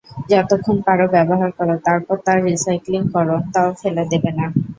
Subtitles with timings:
[0.31, 4.45] যতক্ষণ পারো ব্যবহার করো, তারপর তার রিসাইক্লিং করো, তাও ফেলে দেবে না।